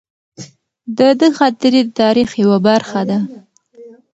[0.97, 3.17] د ده خاطرې د تاریخ یوه برخه ده.